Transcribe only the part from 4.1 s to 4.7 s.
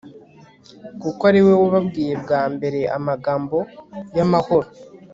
y'amahoro